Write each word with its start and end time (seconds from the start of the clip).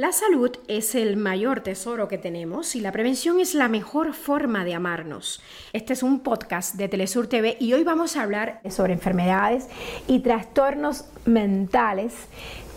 La 0.00 0.12
salud 0.12 0.50
es 0.66 0.94
el 0.94 1.18
mayor 1.18 1.60
tesoro 1.60 2.08
que 2.08 2.16
tenemos 2.16 2.74
y 2.74 2.80
la 2.80 2.90
prevención 2.90 3.38
es 3.38 3.52
la 3.52 3.68
mejor 3.68 4.14
forma 4.14 4.64
de 4.64 4.72
amarnos. 4.72 5.42
Este 5.74 5.92
es 5.92 6.02
un 6.02 6.20
podcast 6.20 6.76
de 6.76 6.88
Telesur 6.88 7.26
TV 7.26 7.58
y 7.60 7.74
hoy 7.74 7.84
vamos 7.84 8.16
a 8.16 8.22
hablar 8.22 8.62
sobre 8.70 8.94
enfermedades 8.94 9.68
y 10.08 10.20
trastornos 10.20 11.04
mentales 11.24 12.14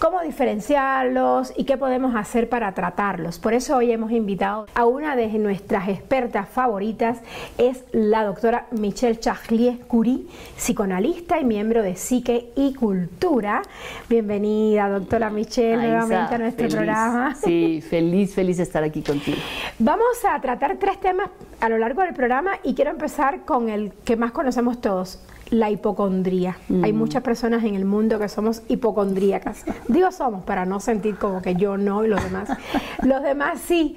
cómo 0.03 0.19
diferenciarlos 0.19 1.53
y 1.55 1.63
qué 1.63 1.77
podemos 1.77 2.13
hacer 2.13 2.49
para 2.49 2.73
tratarlos. 2.73 3.39
Por 3.39 3.53
eso 3.53 3.77
hoy 3.77 3.89
hemos 3.89 4.11
invitado 4.11 4.65
a 4.75 4.83
una 4.83 5.15
de 5.15 5.29
nuestras 5.39 5.87
expertas 5.87 6.49
favoritas, 6.49 7.19
es 7.57 7.85
la 7.93 8.25
doctora 8.25 8.67
Michelle 8.71 9.17
Chachlier 9.17 9.77
Curie, 9.87 10.25
psicoanalista 10.57 11.39
y 11.39 11.45
miembro 11.45 11.81
de 11.83 11.95
Psique 11.95 12.51
y 12.57 12.73
Cultura. 12.73 13.61
Bienvenida, 14.09 14.89
doctora 14.89 15.29
Michelle, 15.29 15.77
nuevamente 15.77 16.35
a 16.35 16.37
nuestro 16.37 16.67
programa. 16.67 17.35
Sí, 17.35 17.81
feliz, 17.81 18.35
feliz 18.35 18.57
de 18.57 18.63
estar 18.63 18.83
aquí 18.83 19.01
contigo. 19.03 19.37
Vamos 19.79 20.25
a 20.29 20.37
tratar 20.41 20.75
tres 20.79 20.99
temas 20.99 21.29
a 21.61 21.69
lo 21.69 21.77
largo 21.77 22.01
del 22.01 22.13
programa 22.13 22.59
y 22.61 22.75
quiero 22.75 22.91
empezar 22.91 23.45
con 23.45 23.69
el 23.69 23.93
que 24.03 24.17
más 24.17 24.33
conocemos 24.33 24.81
todos, 24.81 25.21
la 25.53 25.69
hipocondría. 25.69 26.57
Hay 26.81 26.93
mm. 26.93 26.97
muchas 26.97 27.21
personas 27.21 27.63
en 27.63 27.75
el 27.75 27.85
mundo 27.85 28.17
que 28.17 28.27
somos 28.27 28.63
hipocondríacas. 28.67 29.63
Digo 29.87 30.11
somos 30.11 30.43
para 30.43 30.65
no 30.65 30.79
sentir 30.79 31.17
como 31.17 31.41
que 31.41 31.55
yo 31.55 31.77
no 31.77 32.03
y 32.03 32.07
los 32.07 32.23
demás. 32.23 32.49
los 33.03 33.21
demás 33.21 33.59
sí. 33.63 33.95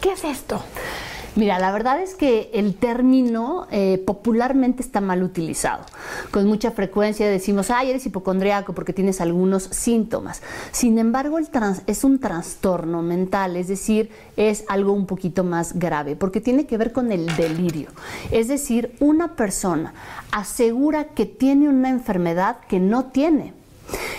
¿Qué 0.00 0.12
es 0.12 0.24
esto? 0.24 0.62
Mira, 1.36 1.58
la 1.58 1.70
verdad 1.70 2.00
es 2.00 2.14
que 2.14 2.50
el 2.54 2.74
término 2.74 3.66
eh, 3.70 4.02
popularmente 4.06 4.82
está 4.82 5.02
mal 5.02 5.22
utilizado. 5.22 5.84
Con 6.30 6.46
mucha 6.46 6.70
frecuencia 6.70 7.28
decimos, 7.28 7.70
ay, 7.70 7.90
eres 7.90 8.06
hipocondriaco 8.06 8.72
porque 8.72 8.94
tienes 8.94 9.20
algunos 9.20 9.64
síntomas. 9.64 10.40
Sin 10.72 10.98
embargo, 10.98 11.36
el 11.36 11.48
es 11.86 12.04
un 12.04 12.20
trastorno 12.20 13.02
mental, 13.02 13.56
es 13.56 13.68
decir, 13.68 14.10
es 14.38 14.64
algo 14.68 14.92
un 14.92 15.04
poquito 15.04 15.44
más 15.44 15.78
grave, 15.78 16.16
porque 16.16 16.40
tiene 16.40 16.66
que 16.66 16.78
ver 16.78 16.92
con 16.92 17.12
el 17.12 17.26
delirio. 17.36 17.90
Es 18.30 18.48
decir, 18.48 18.96
una 19.00 19.36
persona 19.36 19.92
asegura 20.32 21.08
que 21.08 21.26
tiene 21.26 21.68
una 21.68 21.90
enfermedad 21.90 22.60
que 22.66 22.80
no 22.80 23.06
tiene. 23.06 23.52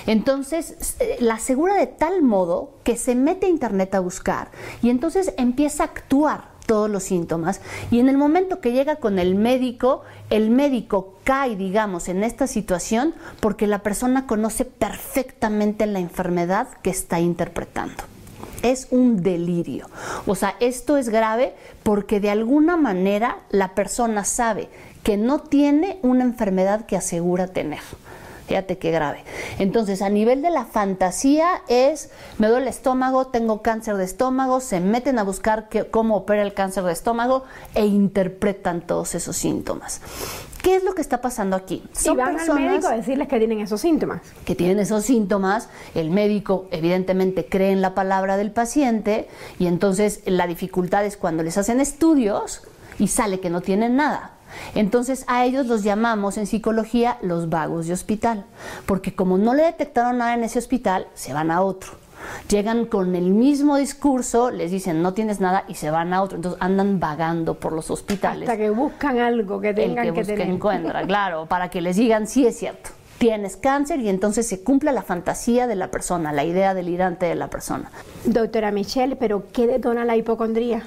Entonces, 0.06 0.96
eh, 1.00 1.18
la 1.20 1.36
asegura 1.36 1.76
de 1.76 1.88
tal 1.88 2.22
modo 2.22 2.76
que 2.84 2.96
se 2.96 3.16
mete 3.16 3.48
a 3.48 3.50
internet 3.50 3.96
a 3.96 4.00
buscar 4.00 4.52
y 4.82 4.90
entonces 4.90 5.34
empieza 5.38 5.84
a 5.84 5.88
actuar 5.88 6.57
todos 6.68 6.88
los 6.88 7.02
síntomas 7.02 7.62
y 7.90 8.00
en 8.00 8.10
el 8.10 8.18
momento 8.18 8.62
que 8.62 8.74
llega 8.74 8.98
con 8.98 9.18
el 9.18 9.34
médico, 9.34 10.04
el 10.30 10.52
médico 10.52 11.16
cae, 11.24 11.56
digamos, 11.56 12.10
en 12.10 12.24
esta 12.24 12.46
situación 12.46 13.16
porque 13.40 13.66
la 13.66 13.80
persona 13.80 14.28
conoce 14.28 14.66
perfectamente 14.66 15.88
la 15.88 16.00
enfermedad 16.00 16.68
que 16.84 16.92
está 16.92 17.20
interpretando. 17.20 18.04
Es 18.62 18.88
un 18.92 19.24
delirio. 19.24 19.90
O 20.26 20.36
sea, 20.36 20.56
esto 20.60 20.98
es 20.98 21.10
grave 21.10 21.56
porque 21.84 22.20
de 22.20 22.30
alguna 22.30 22.76
manera 22.76 23.38
la 23.50 23.74
persona 23.74 24.26
sabe 24.26 24.70
que 25.04 25.16
no 25.16 25.40
tiene 25.40 26.00
una 26.02 26.24
enfermedad 26.24 26.86
que 26.86 26.98
asegura 26.98 27.48
tener. 27.48 27.80
Fíjate 28.48 28.78
qué 28.78 28.92
grave. 28.92 29.24
Entonces, 29.60 30.02
a 30.02 30.10
nivel 30.10 30.42
de 30.42 30.50
la 30.50 30.66
fantasía 30.66 31.64
es, 31.68 32.10
me 32.38 32.48
duele 32.48 32.64
el 32.64 32.70
estómago, 32.70 33.28
tengo 33.28 33.62
cáncer 33.62 33.98
de 33.98 34.06
estómago, 34.06 34.62
se 34.62 34.80
meten 34.80 35.20
a 35.20 35.24
buscar 35.24 35.68
cómo 35.92 36.16
opera 36.16 36.44
el 36.44 36.54
cáncer 36.54 36.86
de 36.86 36.94
estómago 36.94 37.44
e 37.76 37.86
interpretan 37.86 38.82
todos 38.82 39.16
esos 39.16 39.36
síntomas. 39.36 40.02
¿Qué 40.62 40.78
es 40.78 40.84
lo 40.84 40.96
que 40.96 41.02
está 41.02 41.22
pasando 41.22 41.56
aquí? 41.56 41.84
Si 41.92 42.10
van 42.10 42.40
al 42.40 42.54
médico 42.56 42.88
a 42.88 42.96
decirles 42.96 43.28
que 43.28 43.38
tienen 43.38 43.60
esos 43.60 43.82
síntomas. 43.82 44.22
Que 44.46 44.56
tienen 44.56 44.80
esos 44.80 45.04
síntomas, 45.04 45.70
el 45.94 46.10
médico 46.10 46.68
evidentemente 46.72 47.46
cree 47.46 47.72
en 47.72 47.82
la 47.82 47.96
palabra 47.96 48.38
del 48.38 48.52
paciente 48.52 49.28
y 49.60 49.68
entonces 49.68 50.22
la 50.26 50.48
dificultad 50.48 51.06
es 51.06 51.18
cuando 51.18 51.44
les 51.44 51.58
hacen 51.58 51.80
estudios 51.80 52.64
y 52.98 53.08
sale 53.08 53.40
que 53.40 53.50
no 53.50 53.62
tienen 53.62 53.96
nada. 53.98 54.37
Entonces 54.76 55.24
a 55.28 55.46
ellos 55.46 55.68
los 55.68 55.84
llamamos 55.84 56.38
en 56.38 56.48
psicología 56.48 57.18
los 57.22 57.50
vagos 57.50 57.88
de 57.88 57.94
hospital, 57.94 58.46
porque 58.86 59.14
como 59.16 59.38
no 59.38 59.54
le 59.54 59.64
detectaron 59.64 60.20
nada 60.20 60.34
en 60.34 60.44
ese 60.44 60.60
hospital, 60.60 61.08
se 61.14 61.34
van 61.34 61.52
a 61.52 61.62
otro. 61.62 61.92
Llegan 62.50 62.86
con 62.86 63.16
el 63.16 63.30
mismo 63.30 63.78
discurso, 63.78 64.52
les 64.52 64.72
dicen 64.72 65.02
no 65.02 65.14
tienes 65.14 65.40
nada 65.40 65.66
y 65.68 65.76
se 65.76 65.92
van 65.92 66.14
a 66.14 66.22
otro. 66.22 66.38
Entonces 66.38 66.62
andan 66.62 67.00
vagando 67.00 67.56
por 67.56 67.74
los 67.74 67.92
hospitales. 67.92 68.50
Hasta 68.50 68.58
que 68.58 68.70
buscan 68.70 69.20
algo 69.20 69.62
que 69.62 69.74
tengan 69.74 70.08
el 70.08 70.14
que, 70.14 70.22
que 70.22 70.26
tener. 70.26 70.50
encuentra, 70.50 71.06
claro, 71.06 71.46
para 71.46 71.70
que 71.70 71.82
les 71.82 71.96
digan 71.96 72.28
sí 72.28 72.46
es 72.46 72.58
cierto 72.58 72.97
tienes 73.18 73.58
cáncer 73.58 74.00
y 74.00 74.10
entonces 74.10 74.48
se 74.48 74.62
cumple 74.62 74.92
la 74.92 75.02
fantasía 75.02 75.68
de 75.68 75.76
la 75.76 75.90
persona, 75.90 76.32
la 76.32 76.46
idea 76.46 76.74
delirante 76.74 77.26
de 77.26 77.36
la 77.36 77.50
persona. 77.50 77.92
Doctora 78.26 78.72
Michelle, 78.72 79.16
¿pero 79.16 79.44
qué 79.52 79.68
detona 79.68 80.06
la 80.06 80.16
hipocondría? 80.16 80.84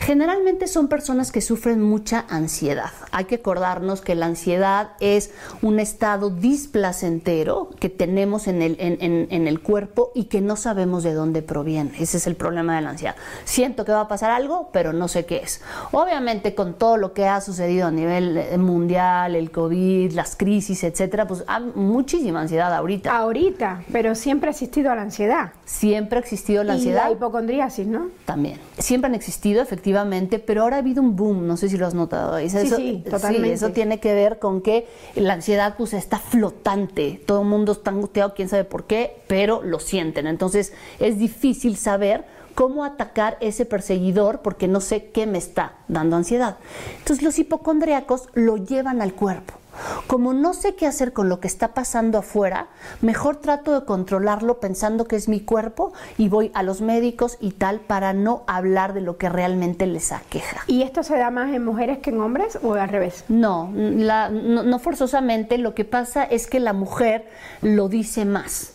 Generalmente 0.00 0.66
son 0.66 0.88
personas 0.88 1.32
que 1.32 1.40
sufren 1.40 1.80
mucha 1.80 2.26
ansiedad. 2.28 2.90
Hay 3.10 3.24
que 3.24 3.36
acordarnos 3.36 4.02
que 4.02 4.14
la 4.14 4.26
ansiedad 4.26 4.90
es 5.00 5.30
un 5.62 5.80
estado 5.80 6.28
displacentero 6.28 7.70
que 7.80 7.88
tenemos 7.88 8.46
en 8.46 8.60
el, 8.60 8.76
en, 8.78 9.48
el 9.48 9.60
cuerpo 9.62 10.12
y 10.14 10.24
que 10.24 10.42
no 10.42 10.56
sabemos 10.56 11.04
de 11.04 11.14
dónde 11.14 11.40
proviene. 11.40 11.92
Ese 11.98 12.18
es 12.18 12.26
el 12.26 12.34
problema 12.34 12.76
de 12.76 12.82
la 12.82 12.90
ansiedad. 12.90 13.16
Siento 13.44 13.86
que 13.86 13.92
va 13.92 14.02
a 14.02 14.08
pasar 14.08 14.30
algo, 14.30 14.68
pero 14.72 14.92
no 14.92 15.08
sé 15.08 15.24
qué 15.24 15.38
es. 15.38 15.62
Obviamente 15.92 16.54
con 16.54 16.74
todo 16.74 16.98
lo 16.98 17.14
que 17.14 17.26
ha 17.26 17.40
sucedido 17.40 17.86
a 17.86 17.90
nivel 17.90 18.36
eh, 18.36 18.58
mundial, 18.58 19.34
el 19.34 19.50
COVID, 19.50 20.12
las 20.12 20.36
crisis, 20.36 20.84
etcétera, 20.84 21.26
pues 21.26 21.44
hay 21.46 21.63
muchísima 21.74 22.42
ansiedad 22.42 22.72
ahorita. 22.74 23.16
Ahorita, 23.16 23.82
pero 23.92 24.14
siempre 24.14 24.48
ha 24.48 24.52
existido 24.52 24.94
la 24.94 25.02
ansiedad. 25.02 25.52
Siempre 25.64 26.18
ha 26.18 26.20
existido 26.20 26.64
la 26.64 26.74
ansiedad. 26.74 27.06
Y 27.06 27.08
la 27.10 27.12
hipocondriasis, 27.12 27.86
¿no? 27.86 28.08
También. 28.24 28.58
Siempre 28.78 29.08
han 29.08 29.14
existido, 29.14 29.62
efectivamente 29.62 30.34
pero 30.38 30.62
ahora 30.62 30.76
ha 30.76 30.78
habido 30.80 31.02
un 31.02 31.16
boom, 31.16 31.46
no 31.46 31.56
sé 31.56 31.68
si 31.68 31.76
lo 31.76 31.86
has 31.86 31.94
notado. 31.94 32.38
Eso, 32.38 32.60
sí, 32.60 32.68
sí, 32.68 33.04
totalmente. 33.08 33.52
eso 33.52 33.70
tiene 33.70 34.00
que 34.00 34.14
ver 34.14 34.38
con 34.38 34.60
que 34.60 34.86
la 35.14 35.34
ansiedad 35.34 35.74
pues 35.76 35.92
está 35.94 36.18
flotante, 36.18 37.22
todo 37.26 37.42
el 37.42 37.48
mundo 37.48 37.72
está 37.72 37.90
angustiado, 37.90 38.34
quién 38.34 38.48
sabe 38.48 38.64
por 38.64 38.84
qué, 38.84 39.22
pero 39.26 39.62
lo 39.62 39.78
sienten. 39.78 40.26
Entonces 40.26 40.72
es 40.98 41.18
difícil 41.18 41.76
saber 41.76 42.24
cómo 42.54 42.84
atacar 42.84 43.36
ese 43.40 43.64
perseguidor 43.64 44.40
porque 44.40 44.68
no 44.68 44.80
sé 44.80 45.10
qué 45.10 45.26
me 45.26 45.38
está 45.38 45.74
dando 45.88 46.16
ansiedad. 46.16 46.56
Entonces 46.98 47.22
los 47.22 47.38
hipocondríacos 47.38 48.28
lo 48.34 48.56
llevan 48.56 49.02
al 49.02 49.14
cuerpo. 49.14 49.54
Como 50.06 50.32
no 50.32 50.54
sé 50.54 50.74
qué 50.74 50.86
hacer 50.86 51.12
con 51.12 51.28
lo 51.28 51.40
que 51.40 51.48
está 51.48 51.74
pasando 51.74 52.18
afuera, 52.18 52.68
mejor 53.00 53.36
trato 53.36 53.78
de 53.78 53.86
controlarlo 53.86 54.60
pensando 54.60 55.06
que 55.06 55.16
es 55.16 55.28
mi 55.28 55.40
cuerpo 55.40 55.92
y 56.18 56.28
voy 56.28 56.50
a 56.54 56.62
los 56.62 56.80
médicos 56.80 57.36
y 57.40 57.52
tal 57.52 57.80
para 57.80 58.12
no 58.12 58.44
hablar 58.46 58.94
de 58.94 59.00
lo 59.00 59.16
que 59.16 59.28
realmente 59.28 59.86
les 59.86 60.12
aqueja. 60.12 60.62
¿Y 60.66 60.82
esto 60.82 61.02
se 61.02 61.16
da 61.16 61.30
más 61.30 61.52
en 61.54 61.64
mujeres 61.64 61.98
que 61.98 62.10
en 62.10 62.20
hombres 62.20 62.58
o 62.62 62.74
al 62.74 62.88
revés? 62.88 63.24
No, 63.28 63.70
no, 63.70 64.62
no 64.62 64.78
forzosamente. 64.78 65.58
Lo 65.58 65.74
que 65.74 65.84
pasa 65.84 66.24
es 66.24 66.46
que 66.46 66.60
la 66.60 66.72
mujer 66.72 67.28
lo 67.62 67.88
dice 67.88 68.24
más. 68.24 68.73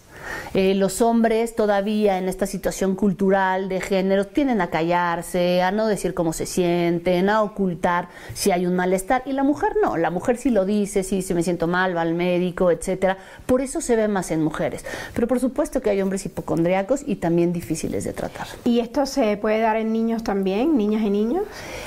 Eh, 0.53 0.73
los 0.73 1.01
hombres 1.01 1.55
todavía 1.55 2.17
en 2.17 2.27
esta 2.27 2.45
situación 2.45 2.95
cultural 2.95 3.69
de 3.69 3.81
género 3.81 4.25
tienden 4.25 4.61
a 4.61 4.69
callarse, 4.69 5.61
a 5.61 5.71
no 5.71 5.87
decir 5.87 6.13
cómo 6.13 6.33
se 6.33 6.45
sienten, 6.45 7.29
a 7.29 7.41
ocultar 7.41 8.09
si 8.33 8.51
hay 8.51 8.65
un 8.65 8.75
malestar 8.75 9.23
y 9.25 9.33
la 9.33 9.43
mujer 9.43 9.73
no, 9.81 9.97
la 9.97 10.09
mujer 10.09 10.37
sí 10.37 10.49
lo 10.49 10.65
dice, 10.65 11.03
sí, 11.03 11.21
si 11.21 11.33
me 11.33 11.43
siento 11.43 11.67
mal, 11.67 11.95
va 11.95 12.01
al 12.01 12.13
médico, 12.13 12.71
etcétera. 12.71 13.17
Por 13.45 13.61
eso 13.61 13.81
se 13.81 13.95
ve 13.95 14.07
más 14.07 14.31
en 14.31 14.43
mujeres. 14.43 14.85
Pero 15.13 15.27
por 15.27 15.39
supuesto 15.39 15.81
que 15.81 15.89
hay 15.89 16.01
hombres 16.01 16.25
hipocondriacos 16.25 17.03
y 17.05 17.17
también 17.17 17.53
difíciles 17.53 18.03
de 18.03 18.13
tratar. 18.13 18.47
¿Y 18.65 18.79
esto 18.79 19.05
se 19.05 19.37
puede 19.37 19.59
dar 19.59 19.77
en 19.77 19.93
niños 19.93 20.23
también, 20.23 20.77
niñas 20.77 21.03
y 21.03 21.09
niños? 21.09 21.43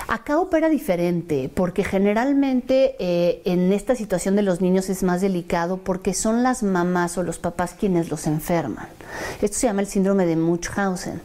Acá 0.09 0.38
opera 0.38 0.69
diferente, 0.69 1.50
porque 1.53 1.84
generalmente 1.84 2.97
eh, 2.98 3.42
en 3.44 3.72
esta 3.72 3.94
situación 3.94 4.37
de 4.37 4.42
los 4.42 4.60
niños 4.60 4.88
es 4.88 5.03
más 5.03 5.21
delicado 5.21 5.78
porque 5.78 6.15
son 6.15 6.42
las 6.42 6.62
mamás 6.62 7.19
o 7.19 7.22
los 7.22 7.38
papás 7.38 7.75
quienes 7.78 8.10
los 8.10 8.22
enferman. 8.27 8.89
Esto 9.41 9.59
se 9.59 9.66
llama 9.66 9.83
el 9.83 9.86
síndrome 9.86 10.27
de 10.27 10.36
Munchausen. 10.36 11.21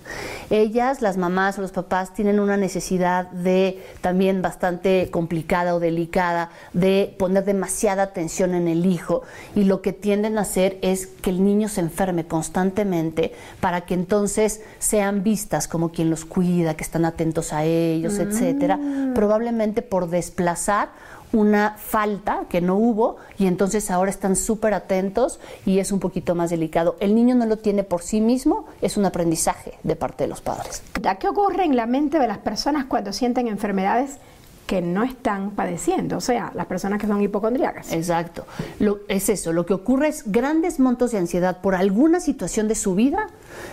Ellas, 0.49 1.01
las 1.01 1.17
mamás 1.17 1.57
o 1.57 1.61
los 1.61 1.71
papás, 1.71 2.13
tienen 2.13 2.39
una 2.39 2.57
necesidad 2.57 3.29
de 3.31 3.83
también 4.01 4.41
bastante 4.41 5.09
complicada 5.11 5.75
o 5.75 5.79
delicada 5.79 6.49
de 6.73 7.15
poner 7.17 7.45
demasiada 7.45 8.03
atención 8.03 8.53
en 8.53 8.67
el 8.67 8.85
hijo 8.85 9.23
y 9.55 9.63
lo 9.63 9.81
que 9.81 9.93
tienden 9.93 10.37
a 10.37 10.41
hacer 10.41 10.77
es 10.81 11.07
que 11.07 11.29
el 11.29 11.43
niño 11.43 11.69
se 11.69 11.81
enferme 11.81 12.25
constantemente 12.25 13.33
para 13.59 13.81
que 13.81 13.93
entonces 13.93 14.61
sean 14.79 15.23
vistas 15.23 15.67
como 15.67 15.91
quien 15.91 16.09
los 16.09 16.25
cuida, 16.25 16.75
que 16.75 16.83
están 16.83 17.05
atentos 17.05 17.53
a 17.53 17.63
ellos, 17.63 18.19
etcétera, 18.19 18.77
mm. 18.77 19.13
probablemente 19.13 19.81
por 19.81 20.09
desplazar 20.09 20.89
una 21.33 21.75
falta 21.77 22.45
que 22.49 22.61
no 22.61 22.75
hubo 22.75 23.17
y 23.37 23.47
entonces 23.47 23.91
ahora 23.91 24.09
están 24.09 24.35
súper 24.35 24.73
atentos 24.73 25.39
y 25.65 25.79
es 25.79 25.91
un 25.91 25.99
poquito 25.99 26.35
más 26.35 26.49
delicado. 26.49 26.95
El 26.99 27.15
niño 27.15 27.35
no 27.35 27.45
lo 27.45 27.57
tiene 27.57 27.83
por 27.83 28.01
sí 28.01 28.21
mismo, 28.21 28.65
es 28.81 28.97
un 28.97 29.05
aprendizaje 29.05 29.73
de 29.83 29.95
parte 29.95 30.23
de 30.23 30.29
los 30.29 30.41
padres. 30.41 30.81
¿Qué 31.19 31.27
ocurre 31.27 31.65
en 31.65 31.75
la 31.75 31.85
mente 31.85 32.19
de 32.19 32.27
las 32.27 32.37
personas 32.37 32.85
cuando 32.85 33.13
sienten 33.13 33.47
enfermedades 33.47 34.17
que 34.67 34.81
no 34.81 35.03
están 35.03 35.51
padeciendo, 35.51 36.17
o 36.17 36.21
sea, 36.21 36.51
las 36.53 36.65
personas 36.65 36.99
que 36.99 37.07
son 37.07 37.21
hipocondríacas. 37.21 37.93
Exacto. 37.93 38.45
Lo, 38.79 38.99
es 39.07 39.29
eso, 39.29 39.53
lo 39.53 39.65
que 39.65 39.73
ocurre 39.73 40.09
es 40.09 40.29
grandes 40.29 40.79
montos 40.79 41.11
de 41.11 41.19
ansiedad 41.19 41.61
por 41.61 41.73
alguna 41.73 42.19
situación 42.19 42.67
de 42.67 42.75
su 42.75 42.93
vida, 42.93 43.27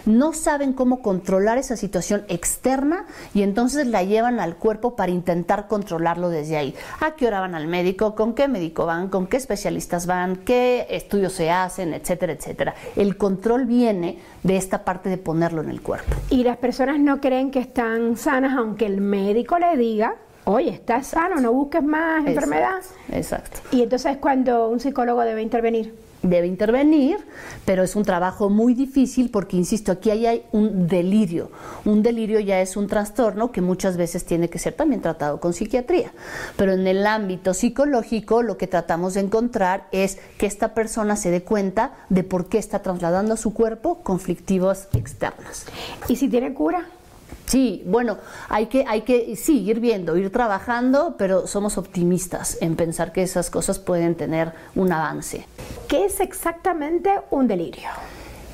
no 0.07 0.33
saben 0.33 0.73
cómo 0.73 1.03
controlar 1.03 1.59
esa 1.59 1.77
situación 1.77 2.25
externa 2.29 3.07
y 3.35 3.43
entonces 3.43 3.89
la 3.89 4.05
llevan 4.05 4.39
al 4.39 4.55
cuerpo 4.55 4.95
para 4.95 5.11
intentar 5.11 5.67
controlarlo 5.67 6.29
desde 6.29 6.57
ahí. 6.57 6.77
¿A 7.01 7.17
qué 7.17 7.27
hora 7.27 7.41
van 7.41 7.57
al 7.57 7.67
médico? 7.67 8.15
¿Con 8.15 8.33
qué 8.35 8.47
médico 8.47 8.87
van? 8.87 9.09
¿Con 9.09 9.27
qué 9.27 9.37
especialistas 9.37 10.07
van? 10.07 10.37
¿Qué 10.37 10.87
estudios 10.91 11.33
se 11.33 11.51
hacen? 11.51 11.93
Etcétera, 11.93 12.35
etcétera. 12.35 12.75
El 12.95 13.17
control 13.17 13.67
viene 13.67 14.21
de 14.45 14.57
esta 14.57 14.85
parte 14.85 15.09
de 15.09 15.19
ponerlo 15.19 15.61
en 15.61 15.71
el 15.71 15.83
cuerpo. 15.83 16.15
Y 16.31 16.45
las 16.45 16.59
personas 16.59 17.01
no 17.01 17.21
creen 17.21 17.51
que 17.51 17.59
están 17.59 18.17
sanas 18.17 18.57
aunque 18.57 18.87
el 18.87 19.01
médico 19.01 19.59
le 19.59 19.77
diga 19.77 20.15
oye, 20.45 20.71
estás 20.71 21.09
sano, 21.09 21.37
no 21.41 21.53
busques 21.53 21.83
más 21.83 22.27
enfermedad. 22.27 22.83
Exacto. 23.11 23.61
Y 23.73 23.83
entonces 23.83 24.13
es 24.13 24.19
cuando 24.19 24.69
un 24.69 24.81
psicólogo 24.81 25.23
debe 25.23 25.43
intervenir. 25.43 25.95
Debe 26.23 26.47
intervenir, 26.47 27.19
pero 27.67 27.83
es 27.83 27.95
un 27.97 28.03
trabajo 28.03 28.49
muy 28.49 28.73
difícil 28.73 29.31
porque, 29.31 29.59
insisto, 29.59 29.93
aquí 29.93 30.11
hay 30.11 30.43
un 30.53 30.89
delirio. 30.89 31.51
Un 31.85 32.03
delirio 32.03 32.41
ya 32.41 32.63
es 32.63 32.79
un 32.79 32.87
trastorno 32.87 33.53
que 33.53 33.61
muchas 33.61 33.99
veces 33.99 34.25
tiene 34.25 34.49
que 34.49 34.59
ser 34.59 34.73
también 34.73 35.03
tratado 35.03 35.39
con 35.39 35.53
psiquiatría. 35.53 36.13
Pero 36.57 36.73
en 36.73 36.87
el 36.87 37.07
ámbito 37.07 37.53
psicológico 37.53 38.43
lo 38.43 38.57
que 38.57 38.67
tratamos 38.67 39.13
de 39.15 39.21
encontrar 39.21 39.87
es 39.93 40.19
que 40.39 40.47
esta 40.47 40.73
persona 40.73 41.17
se 41.17 41.31
dé 41.31 41.43
cuenta 41.43 41.93
de 42.09 42.25
por 42.25 42.49
qué 42.49 42.57
está 42.57 42.81
trasladando 42.81 43.35
a 43.35 43.37
su 43.37 43.53
cuerpo 43.53 44.03
conflictivos 44.03 44.89
externas. 44.95 45.67
¿Y 46.09 46.17
si 46.17 46.31
tiene 46.31 46.55
cura? 46.55 46.89
Sí, 47.55 47.85
bueno, 47.87 48.19
hay 48.49 48.67
que, 48.67 48.85
hay 48.85 49.03
que 49.03 49.37
sí, 49.37 49.63
ir 49.63 49.79
viendo, 49.79 50.17
ir 50.17 50.33
trabajando, 50.33 51.15
pero 51.17 51.47
somos 51.47 51.79
optimistas 51.79 52.59
en 52.61 52.75
pensar 52.75 53.13
que 53.13 53.23
esas 53.23 53.49
cosas 53.49 53.79
pueden 53.79 54.17
tener 54.17 54.53
un 54.75 54.91
avance. 54.91 55.47
¿Qué 55.87 56.07
es 56.07 56.19
exactamente 56.19 57.13
un 57.31 57.47
delirio? 57.47 57.91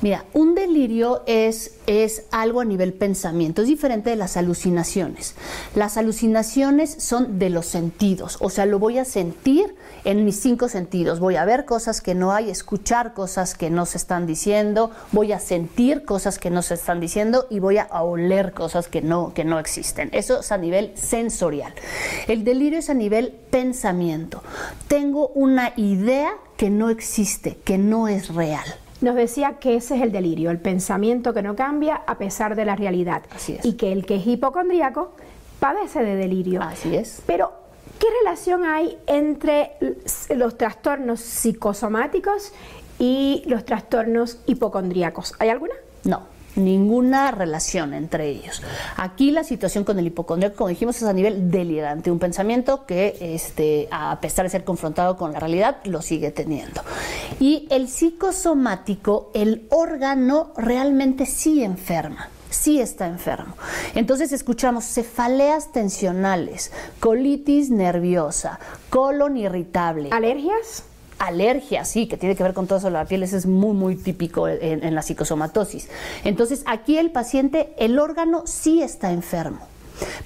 Mira, 0.01 0.25
un 0.33 0.55
delirio 0.55 1.21
es, 1.27 1.75
es 1.85 2.23
algo 2.31 2.61
a 2.61 2.65
nivel 2.65 2.91
pensamiento, 2.91 3.61
es 3.61 3.67
diferente 3.67 4.09
de 4.09 4.15
las 4.15 4.35
alucinaciones. 4.35 5.35
Las 5.75 5.95
alucinaciones 5.95 6.95
son 6.97 7.37
de 7.37 7.51
los 7.51 7.67
sentidos, 7.67 8.37
o 8.39 8.49
sea, 8.49 8.65
lo 8.65 8.79
voy 8.79 8.97
a 8.97 9.05
sentir 9.05 9.75
en 10.03 10.25
mis 10.25 10.39
cinco 10.39 10.69
sentidos. 10.69 11.19
Voy 11.19 11.35
a 11.35 11.45
ver 11.45 11.65
cosas 11.65 12.01
que 12.01 12.15
no 12.15 12.31
hay, 12.31 12.49
escuchar 12.49 13.13
cosas 13.13 13.53
que 13.53 13.69
no 13.69 13.85
se 13.85 13.97
están 13.97 14.25
diciendo, 14.25 14.89
voy 15.11 15.33
a 15.33 15.39
sentir 15.39 16.03
cosas 16.03 16.39
que 16.39 16.49
no 16.49 16.63
se 16.63 16.73
están 16.73 16.99
diciendo 16.99 17.45
y 17.51 17.59
voy 17.59 17.77
a 17.77 17.85
oler 18.01 18.53
cosas 18.53 18.87
que 18.87 19.03
no, 19.03 19.35
que 19.35 19.45
no 19.45 19.59
existen. 19.59 20.09
Eso 20.13 20.39
es 20.39 20.51
a 20.51 20.57
nivel 20.57 20.93
sensorial. 20.95 21.73
El 22.27 22.43
delirio 22.43 22.79
es 22.79 22.89
a 22.89 22.95
nivel 22.95 23.33
pensamiento. 23.51 24.41
Tengo 24.87 25.27
una 25.29 25.73
idea 25.75 26.33
que 26.57 26.71
no 26.71 26.89
existe, 26.89 27.59
que 27.63 27.77
no 27.77 28.07
es 28.07 28.33
real 28.33 28.65
nos 29.01 29.15
decía 29.15 29.57
que 29.59 29.75
ese 29.75 29.95
es 29.95 30.01
el 30.01 30.11
delirio, 30.11 30.51
el 30.51 30.59
pensamiento 30.59 31.33
que 31.33 31.41
no 31.41 31.55
cambia 31.55 32.01
a 32.07 32.17
pesar 32.17 32.55
de 32.55 32.65
la 32.65 32.75
realidad. 32.75 33.23
Así 33.35 33.53
es. 33.53 33.65
Y 33.65 33.73
que 33.73 33.91
el 33.91 34.05
que 34.05 34.17
es 34.17 34.27
hipocondríaco 34.27 35.13
padece 35.59 36.03
de 36.03 36.15
delirio. 36.15 36.61
Así 36.61 36.95
es. 36.95 37.21
Pero, 37.25 37.51
¿qué 37.99 38.07
relación 38.23 38.63
hay 38.65 38.97
entre 39.07 39.73
los 40.35 40.57
trastornos 40.57 41.19
psicosomáticos 41.19 42.53
y 42.99 43.43
los 43.47 43.65
trastornos 43.65 44.37
hipocondríacos? 44.45 45.33
¿Hay 45.39 45.49
alguna? 45.49 45.75
No 46.03 46.30
ninguna 46.55 47.31
relación 47.31 47.93
entre 47.93 48.29
ellos. 48.29 48.61
Aquí 48.97 49.31
la 49.31 49.43
situación 49.43 49.83
con 49.83 49.99
el 49.99 50.07
hipocondríaco, 50.07 50.55
como 50.55 50.69
dijimos, 50.69 50.97
es 50.97 51.03
a 51.03 51.13
nivel 51.13 51.51
delirante, 51.51 52.11
un 52.11 52.19
pensamiento 52.19 52.85
que 52.85 53.17
este, 53.19 53.87
a 53.91 54.19
pesar 54.21 54.45
de 54.45 54.49
ser 54.49 54.63
confrontado 54.63 55.17
con 55.17 55.33
la 55.33 55.39
realidad, 55.39 55.77
lo 55.85 56.01
sigue 56.01 56.31
teniendo. 56.31 56.81
Y 57.39 57.67
el 57.69 57.87
psicosomático, 57.87 59.31
el 59.33 59.67
órgano 59.69 60.53
realmente 60.57 61.25
sí 61.25 61.63
enferma 61.63 62.29
sí 62.51 62.81
está 62.81 63.07
enfermo. 63.07 63.55
Entonces 63.95 64.31
escuchamos 64.33 64.83
cefaleas 64.83 65.71
tensionales, 65.71 66.71
colitis 66.99 67.69
nerviosa, 67.69 68.59
colon 68.89 69.37
irritable. 69.37 70.09
¿Alergias? 70.11 70.83
Alergia, 71.21 71.85
sí, 71.85 72.07
que 72.07 72.17
tiene 72.17 72.35
que 72.35 72.43
ver 72.43 72.53
con 72.53 72.67
todo 72.67 72.79
eso 72.79 72.87
de 72.87 72.93
la 72.93 73.05
piel, 73.05 73.23
es 73.23 73.45
muy, 73.45 73.73
muy 73.73 73.95
típico 73.95 74.47
en, 74.47 74.95
la 74.95 75.01
psicosomatosis. 75.01 75.87
Entonces, 76.23 76.63
aquí 76.65 76.97
el 76.97 77.11
paciente, 77.11 77.73
el 77.77 77.99
órgano 77.99 78.43
sí 78.45 78.81
está 78.81 79.11
enfermo. 79.11 79.67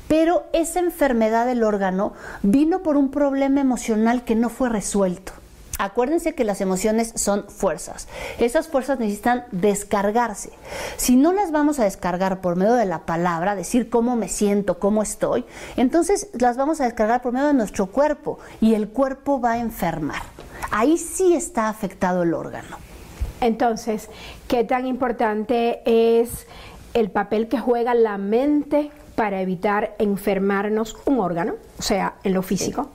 Pero 0.08 0.46
esa 0.54 0.80
enfermedad 0.80 1.46
del 1.46 1.64
órgano 1.64 2.14
vino 2.44 2.82
por 2.82 2.96
un 2.96 3.12
problema 3.12 3.60
emocional 3.60 4.24
que 4.24 4.36
no 4.36 4.50
fue 4.50 4.70
resuelto. 4.70 5.34
Acuérdense 5.78 6.34
que 6.34 6.46
las 6.46 6.62
emociones 6.62 7.12
son 7.16 7.44
fuerzas. 7.50 8.08
Esas 8.40 8.70
fuerzas 8.70 8.98
necesitan 8.98 9.44
descargarse. 9.52 10.52
Si 10.96 11.18
no 11.18 11.34
las 11.34 11.52
vamos 11.52 11.80
a 11.80 11.84
descargar 11.84 12.40
por 12.40 12.56
medio 12.56 12.76
de 12.76 12.86
la 12.86 13.00
palabra, 13.00 13.56
decir 13.56 13.90
cómo 13.90 14.16
me 14.16 14.30
siento, 14.30 14.80
cómo 14.80 15.04
estoy, 15.04 15.44
entonces 15.76 16.30
las 16.40 16.56
vamos 16.56 16.80
a 16.80 16.86
descargar 16.86 17.22
por 17.22 17.34
medio 17.34 17.48
de 17.48 17.54
nuestro 17.54 17.88
cuerpo 17.88 18.40
y 18.62 18.76
el 18.76 18.88
cuerpo 18.88 19.42
va 19.42 19.54
a 19.54 19.58
enfermar 19.58 20.22
ahí 20.72 20.98
sí 20.98 21.36
está 21.36 21.70
afectado 21.70 22.24
el 22.24 22.34
órgano. 22.34 22.78
Entonces, 23.42 24.10
¿qué 24.48 24.64
tan 24.64 24.88
importante 24.88 25.82
es 25.86 26.48
el 26.94 27.12
papel 27.12 27.48
que 27.48 27.60
juega 27.60 27.94
la 27.94 28.18
mente 28.18 28.92
para 29.16 29.42
evitar 29.42 29.96
enfermarnos 30.00 30.98
un 31.06 31.20
órgano, 31.20 31.54
o 31.78 31.82
sea, 31.82 32.16
en 32.24 32.34
lo 32.34 32.42
físico? 32.42 32.90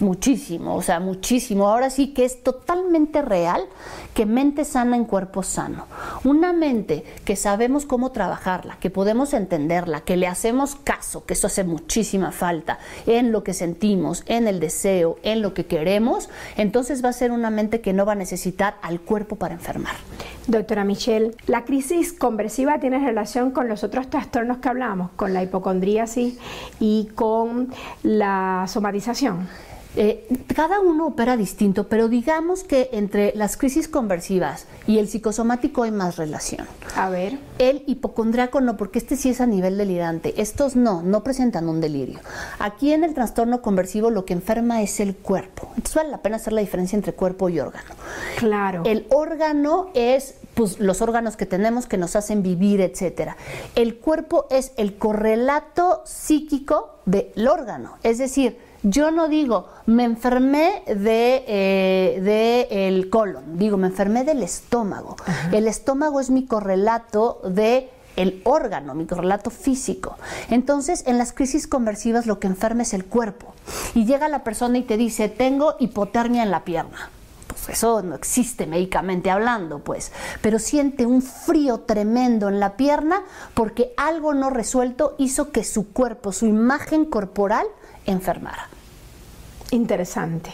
Muchísimo, 0.00 0.76
o 0.76 0.82
sea, 0.82 0.98
muchísimo. 0.98 1.68
Ahora 1.68 1.90
sí 1.90 2.14
que 2.14 2.24
es 2.24 2.42
totalmente 2.42 3.20
real 3.20 3.66
que 4.14 4.24
mente 4.24 4.64
sana 4.64 4.96
en 4.96 5.04
cuerpo 5.04 5.42
sano. 5.42 5.84
Una 6.24 6.54
mente 6.54 7.04
que 7.26 7.36
sabemos 7.36 7.84
cómo 7.84 8.10
trabajarla, 8.10 8.78
que 8.80 8.88
podemos 8.88 9.34
entenderla, 9.34 10.00
que 10.00 10.16
le 10.16 10.26
hacemos 10.26 10.74
caso, 10.74 11.26
que 11.26 11.34
eso 11.34 11.48
hace 11.48 11.64
muchísima 11.64 12.32
falta 12.32 12.78
en 13.06 13.30
lo 13.30 13.44
que 13.44 13.52
sentimos, 13.52 14.22
en 14.26 14.48
el 14.48 14.58
deseo, 14.58 15.18
en 15.22 15.42
lo 15.42 15.52
que 15.52 15.66
queremos, 15.66 16.30
entonces 16.56 17.04
va 17.04 17.10
a 17.10 17.12
ser 17.12 17.30
una 17.30 17.50
mente 17.50 17.82
que 17.82 17.92
no 17.92 18.06
va 18.06 18.12
a 18.12 18.16
necesitar 18.16 18.76
al 18.80 19.00
cuerpo 19.00 19.36
para 19.36 19.54
enfermar. 19.54 19.96
Doctora 20.46 20.82
Michelle, 20.82 21.32
¿la 21.46 21.64
crisis 21.64 22.14
conversiva 22.14 22.80
tiene 22.80 22.98
relación 22.98 23.50
con 23.50 23.68
los 23.68 23.84
otros 23.84 24.08
trastornos 24.08 24.58
que 24.58 24.68
hablamos, 24.70 25.10
con 25.12 25.34
la 25.34 25.42
hipocondríasis 25.42 26.38
y 26.80 27.10
con 27.14 27.68
la 28.02 28.64
somatización? 28.66 29.46
Eh, 29.96 30.28
cada 30.54 30.80
uno 30.80 31.08
opera 31.08 31.36
distinto, 31.36 31.88
pero 31.88 32.08
digamos 32.08 32.62
que 32.62 32.90
entre 32.92 33.32
las 33.34 33.56
crisis 33.56 33.88
conversivas 33.88 34.66
y 34.86 34.98
el 34.98 35.08
psicosomático 35.08 35.82
hay 35.82 35.90
más 35.90 36.16
relación. 36.16 36.66
A 36.94 37.10
ver. 37.10 37.38
El 37.58 37.82
hipocondriaco 37.86 38.60
no, 38.60 38.76
porque 38.76 38.98
este 38.98 39.16
sí 39.16 39.30
es 39.30 39.40
a 39.40 39.46
nivel 39.46 39.76
delirante. 39.76 40.40
Estos 40.40 40.76
no, 40.76 41.02
no 41.02 41.24
presentan 41.24 41.68
un 41.68 41.80
delirio. 41.80 42.20
Aquí 42.58 42.92
en 42.92 43.02
el 43.02 43.14
trastorno 43.14 43.62
conversivo 43.62 44.10
lo 44.10 44.24
que 44.24 44.32
enferma 44.32 44.80
es 44.82 45.00
el 45.00 45.16
cuerpo. 45.16 45.68
Entonces 45.70 45.96
vale 45.96 46.10
la 46.10 46.22
pena 46.22 46.36
hacer 46.36 46.52
la 46.52 46.60
diferencia 46.60 46.96
entre 46.96 47.12
cuerpo 47.12 47.48
y 47.48 47.58
órgano. 47.58 47.90
Claro. 48.38 48.82
El 48.86 49.06
órgano 49.10 49.90
es 49.94 50.34
pues, 50.54 50.78
los 50.78 51.02
órganos 51.02 51.36
que 51.36 51.46
tenemos 51.46 51.86
que 51.86 51.98
nos 51.98 52.14
hacen 52.14 52.42
vivir, 52.42 52.80
etcétera. 52.80 53.36
El 53.74 53.96
cuerpo 53.96 54.46
es 54.50 54.72
el 54.76 54.96
correlato 54.96 56.02
psíquico 56.04 57.00
del 57.06 57.48
órgano. 57.48 57.98
Es 58.02 58.18
decir, 58.18 58.69
yo 58.82 59.10
no 59.10 59.28
digo, 59.28 59.68
me 59.86 60.04
enfermé 60.04 60.82
de, 60.86 61.44
eh, 61.46 62.68
el 62.88 63.10
colon, 63.10 63.58
digo, 63.58 63.76
me 63.76 63.88
enfermé 63.88 64.24
del 64.24 64.42
estómago. 64.42 65.16
El 65.52 65.68
estómago 65.68 66.20
es 66.20 66.30
mi 66.30 66.46
correlato 66.46 67.40
de 67.44 67.90
el 68.16 68.42
órgano, 68.44 68.94
mi 68.94 69.06
correlato 69.06 69.50
físico. 69.50 70.16
Entonces, 70.50 71.04
en 71.06 71.18
las 71.18 71.32
crisis 71.32 71.66
conversivas 71.66 72.26
lo 72.26 72.38
que 72.38 72.46
enferma 72.46 72.82
es 72.82 72.94
el 72.94 73.04
cuerpo. 73.04 73.54
Y 73.94 74.04
llega 74.04 74.28
la 74.28 74.44
persona 74.44 74.78
y 74.78 74.82
te 74.82 74.96
dice, 74.96 75.28
tengo 75.28 75.76
hipotermia 75.78 76.42
en 76.42 76.50
la 76.50 76.64
pierna. 76.64 77.10
Pues 77.46 77.68
eso 77.70 78.02
no 78.02 78.14
existe 78.14 78.66
médicamente 78.66 79.30
hablando, 79.30 79.80
pues. 79.80 80.12
Pero 80.40 80.58
siente 80.58 81.04
un 81.04 81.20
frío 81.20 81.80
tremendo 81.80 82.48
en 82.48 82.60
la 82.60 82.76
pierna 82.76 83.22
porque 83.54 83.92
algo 83.96 84.34
no 84.34 84.50
resuelto 84.50 85.14
hizo 85.18 85.50
que 85.50 85.64
su 85.64 85.92
cuerpo, 85.92 86.32
su 86.32 86.46
imagen 86.46 87.04
corporal, 87.04 87.66
enfermara. 88.06 88.68
Interesante. 89.70 90.50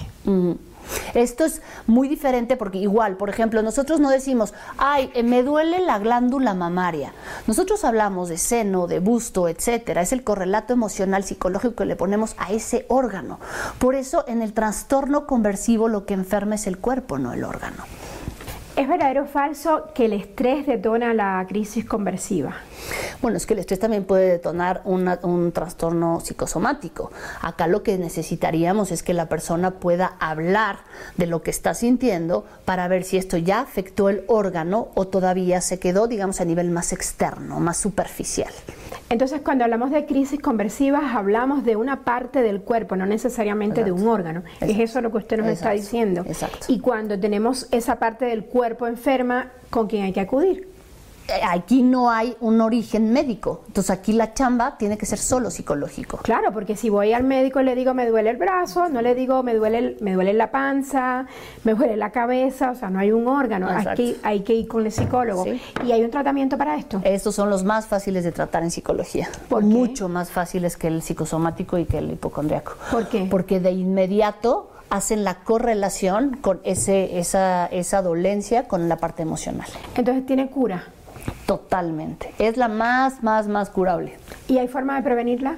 Esto 1.15 1.45
es 1.45 1.63
muy 1.87 2.09
diferente 2.09 2.57
porque 2.57 2.79
igual, 2.79 3.17
por 3.17 3.31
ejemplo, 3.31 3.63
nosotros 3.63 4.01
no 4.01 4.11
decimos, 4.11 4.55
ay, 4.79 5.11
eh, 5.15 5.23
me 5.23 5.43
duele 5.43 5.81
la 5.81 5.99
glándula 5.99 6.55
mamaria. 6.55 7.13
Nosotros 7.47 7.85
hablamos 7.85 8.29
de 8.29 8.39
seno, 8.39 8.87
de 8.87 9.01
busto, 9.01 9.49
etcétera. 9.49 10.03
Es 10.03 10.13
el 10.13 10.23
correlato 10.25 10.73
emocional 10.73 11.25
psicológico 11.25 11.75
que 11.75 11.87
le 11.87 11.97
ponemos 11.97 12.35
a 12.39 12.53
ese 12.53 12.87
órgano. 12.89 13.41
Por 13.79 13.95
eso 13.95 14.25
en 14.29 14.43
el 14.43 14.53
trastorno 14.53 15.27
conversivo 15.27 15.89
lo 15.89 16.07
que 16.07 16.15
enferma 16.15 16.55
es 16.55 16.67
el 16.67 16.79
cuerpo, 16.79 17.19
no 17.19 17.33
el 17.33 17.45
órgano. 17.45 17.85
¿Es 18.77 18.89
verdadero 18.89 19.23
o 19.23 19.27
falso 19.27 19.89
que 19.95 20.05
el 20.05 20.13
estrés 20.13 20.67
detona 20.67 21.15
la 21.15 21.43
crisis 21.49 21.87
conversiva? 21.87 22.57
Bueno, 23.23 23.39
es 23.39 23.47
que 23.47 23.55
el 23.55 23.61
estrés 23.61 23.81
también 23.81 24.05
puede 24.05 24.29
detonar 24.29 24.83
un 24.85 25.51
trastorno 25.53 26.21
psicosomático. 26.21 27.11
Acá 27.41 27.69
lo 27.69 27.83
que 27.83 27.97
necesitaríamos 27.97 28.93
es 28.93 29.03
que 29.03 29.15
la 29.15 29.31
persona 29.31 29.71
pueda 29.71 30.17
hablar 30.21 30.81
de 31.17 31.27
lo 31.27 31.41
que 31.41 31.51
está 31.51 31.73
sintiendo 31.73 32.45
para 32.67 32.87
ver 32.87 33.05
si 33.05 33.17
esto 33.17 33.39
ya 33.39 33.61
afectó 33.61 34.11
el 34.11 34.25
órgano 34.27 34.89
o 34.95 35.07
todavía 35.07 35.63
se 35.63 35.79
quedó, 35.79 36.07
digamos, 36.07 36.43
a 36.43 36.45
nivel 36.45 36.71
más 36.71 36.93
externo, 36.93 37.59
más 37.61 37.79
superficial. 37.79 38.53
Entonces, 39.09 39.41
cuando 39.41 39.65
hablamos 39.65 39.91
de 39.91 40.05
crisis 40.05 40.41
conversivas, 40.41 41.15
hablamos 41.15 41.65
de 41.65 41.77
una 41.77 42.05
parte 42.05 42.43
del 42.43 42.61
cuerpo, 42.61 42.97
no 42.97 43.07
necesariamente 43.07 43.85
de 43.85 43.93
un 43.93 44.07
órgano. 44.07 44.43
Es 44.61 44.79
eso 44.79 45.01
lo 45.01 45.13
que 45.13 45.19
usted 45.19 45.39
nos 45.39 45.47
está 45.47 45.71
diciendo. 45.71 46.25
Exacto. 46.27 46.67
Y 46.69 46.81
cuando 46.81 47.19
tenemos 47.19 47.69
esa 47.71 47.97
parte 47.97 48.27
del 48.27 48.45
cuerpo 48.45 48.66
enferma, 48.67 49.53
¿con 49.71 49.87
quién 49.87 50.05
hay 50.05 50.13
que 50.13 50.21
acudir? 50.21 50.77
Eh, 51.29 51.41
aquí 51.49 51.83
no 51.83 52.11
hay 52.11 52.37
un 52.41 52.61
origen 52.61 53.13
médico. 53.13 53.63
Entonces 53.67 53.91
aquí 53.91 54.13
la 54.13 54.33
chamba 54.33 54.79
tiene 54.79 54.97
que 54.97 55.07
ser 55.07 55.19
solo 55.19 55.51
psicológico. 55.51 56.19
Claro, 56.19 56.53
porque 56.53 56.77
si 56.77 56.89
voy 56.89 57.13
al 57.13 57.25
médico 57.25 57.61
y 57.61 57.65
le 57.65 57.75
digo 57.75 57.95
me 57.95 58.07
duele 58.07 58.31
el 58.31 58.37
brazo, 58.37 58.89
no 58.89 59.03
le 59.03 59.15
digo 59.15 59.43
me 59.43 59.55
duele, 59.55 59.97
me 60.01 60.15
duele 60.15 60.33
la 60.35 60.51
panza, 60.51 61.27
me 61.65 61.75
duele 61.75 61.97
la 61.97 62.11
cabeza, 62.11 62.71
o 62.71 62.75
sea, 62.75 62.91
no 62.91 62.99
hay 62.99 63.11
un 63.11 63.27
órgano. 63.27 63.69
Aquí 63.69 64.17
hay 64.23 64.41
que 64.41 64.55
ir 64.55 64.69
con 64.69 64.87
el 64.87 64.93
psicólogo. 64.93 65.45
¿Y 65.85 65.93
hay 65.93 66.05
un 66.05 66.11
tratamiento 66.11 66.57
para 66.57 66.77
esto? 66.77 67.01
Estos 67.05 67.35
son 67.35 67.51
los 67.51 67.65
más 67.65 67.87
fáciles 67.87 68.25
de 68.25 68.33
tratar 68.33 68.63
en 68.63 68.71
psicología. 68.71 69.29
¿Por 69.49 69.63
Mucho 69.63 70.09
más 70.09 70.31
fáciles 70.31 70.77
que 70.77 70.87
el 70.87 71.03
psicosomático 71.03 71.79
y 71.79 71.87
que 71.87 71.99
el 71.99 72.13
hipocondriaco. 72.13 72.75
¿Por 72.91 73.09
qué? 73.09 73.27
Porque 73.29 73.59
de 73.59 73.73
inmediato 73.73 74.71
hacen 74.91 75.25
la 75.25 75.37
correlación 75.37 76.37
con 76.37 76.61
ese, 76.65 77.19
esa, 77.19 77.67
esa 77.67 78.03
dolencia 78.03 78.69
con 78.69 78.89
la 78.89 78.97
parte 78.97 79.23
emocional. 79.23 79.69
Entonces 79.97 80.25
tiene 80.27 80.49
cura. 80.49 80.85
Totalmente. 81.47 82.33
Es 82.39 82.57
la 82.57 82.69
más, 82.69 83.23
más, 83.23 83.49
más 83.49 83.71
curable. 83.71 84.17
¿Y 84.49 84.59
hay 84.59 84.69
forma 84.69 84.97
de 84.97 85.03
prevenirla? 85.03 85.57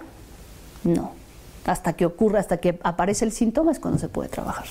No. 0.84 1.12
Hasta 1.66 1.92
que 1.92 2.06
ocurra, 2.06 2.40
hasta 2.40 2.58
que 2.58 2.78
aparece 2.82 3.24
el 3.24 3.32
síntoma 3.32 3.72
es 3.72 3.78
cuando 3.78 3.98
se 3.98 4.08
puede 4.08 4.28
trabajar. 4.28 4.66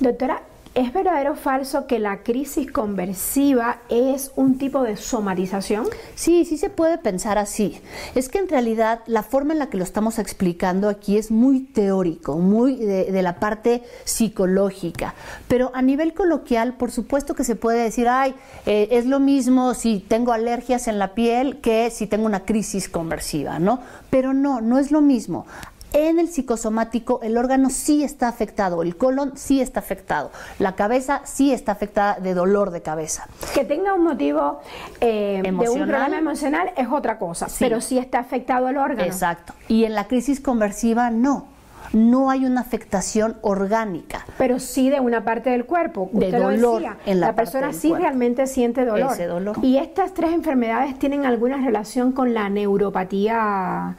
Doctora, 0.00 0.42
¿Es 0.76 0.92
verdadero 0.92 1.32
o 1.32 1.36
falso 1.36 1.86
que 1.86 1.98
la 1.98 2.22
crisis 2.22 2.70
conversiva 2.70 3.78
es 3.88 4.30
un 4.36 4.58
tipo 4.58 4.82
de 4.82 4.98
somatización? 4.98 5.86
Sí, 6.14 6.44
sí 6.44 6.58
se 6.58 6.68
puede 6.68 6.98
pensar 6.98 7.38
así. 7.38 7.80
Es 8.14 8.28
que 8.28 8.36
en 8.36 8.46
realidad 8.46 9.00
la 9.06 9.22
forma 9.22 9.54
en 9.54 9.58
la 9.58 9.70
que 9.70 9.78
lo 9.78 9.84
estamos 9.84 10.18
explicando 10.18 10.90
aquí 10.90 11.16
es 11.16 11.30
muy 11.30 11.60
teórico, 11.60 12.36
muy 12.36 12.76
de, 12.76 13.22
la 13.22 13.40
parte 13.40 13.84
psicológica. 14.04 15.14
Pero 15.48 15.70
a 15.72 15.80
nivel 15.80 16.12
coloquial, 16.12 16.74
por 16.74 16.90
supuesto 16.90 17.34
que 17.34 17.44
se 17.44 17.56
puede 17.56 17.82
decir, 17.82 18.06
ay, 18.06 18.34
eh, 18.66 18.88
es 18.90 19.06
lo 19.06 19.18
mismo 19.18 19.72
si 19.72 20.00
tengo 20.06 20.34
alergias 20.34 20.88
en 20.88 20.98
la 20.98 21.14
piel 21.14 21.62
que 21.62 21.88
si 21.90 22.06
tengo 22.06 22.26
una 22.26 22.44
crisis 22.44 22.90
conversiva, 22.90 23.58
¿no? 23.58 23.80
Pero 24.10 24.34
no, 24.34 24.60
no 24.60 24.78
es 24.78 24.90
lo 24.90 25.00
mismo 25.00 25.46
en 25.96 26.18
el 26.18 26.28
psicosomático 26.28 27.20
el 27.22 27.38
órgano 27.38 27.70
sí 27.70 28.04
está 28.04 28.28
afectado, 28.28 28.82
el 28.82 28.96
colon 28.96 29.32
sí 29.36 29.60
está 29.60 29.80
afectado, 29.80 30.30
la 30.58 30.74
cabeza 30.74 31.22
sí 31.24 31.52
está 31.52 31.72
afectada 31.72 32.20
de 32.20 32.34
dolor 32.34 32.70
de 32.70 32.82
cabeza. 32.82 33.26
Que 33.54 33.64
tenga 33.64 33.94
un 33.94 34.04
motivo 34.04 34.60
eh, 35.00 35.40
de 35.42 35.50
un 35.50 35.86
problema 35.86 36.18
emocional 36.18 36.70
es 36.76 36.88
otra 36.90 37.18
cosa, 37.18 37.46
pero 37.58 37.80
sí 37.80 37.98
está 37.98 38.18
afectado 38.18 38.68
el 38.68 38.76
órgano. 38.76 39.04
Exacto. 39.04 39.54
Y 39.68 39.84
en 39.84 39.94
la 39.94 40.06
crisis 40.06 40.40
conversiva 40.40 41.10
no 41.10 41.56
no 41.92 42.30
hay 42.30 42.44
una 42.44 42.60
afectación 42.60 43.36
orgánica. 43.42 44.26
Pero 44.38 44.58
sí 44.58 44.90
de 44.90 45.00
una 45.00 45.24
parte 45.24 45.50
del 45.50 45.66
cuerpo. 45.66 46.10
De 46.12 46.30
dolor 46.30 46.82
en 47.06 47.20
la, 47.20 47.34
persona 47.34 47.72
sí 47.72 47.94
realmente 47.94 48.46
siente 48.46 48.84
dolor. 48.84 49.12
Ese 49.12 49.26
dolor. 49.26 49.56
¿Y 49.62 49.78
estas 49.78 50.12
tres 50.12 50.32
enfermedades 50.32 50.98
tienen 50.98 51.24
alguna 51.24 51.64
relación 51.64 52.12
con 52.12 52.34
la 52.34 52.48
neuropatía? 52.48 53.96